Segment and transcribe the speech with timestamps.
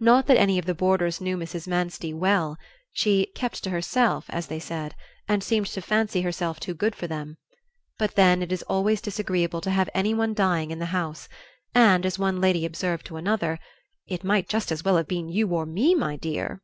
[0.00, 1.68] Not that any of the boarders knew Mrs.
[1.68, 2.56] Manstey well;
[2.90, 4.94] she "kept to herself," as they said,
[5.28, 7.36] and seemed to fancy herself too good for them;
[7.98, 11.28] but then it is always disagreeable to have anyone dying in the house
[11.74, 13.58] and, as one lady observed to another:
[14.06, 16.62] "It might just as well have been you or me, my dear."